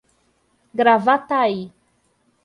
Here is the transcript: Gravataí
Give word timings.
Gravataí 0.79 1.61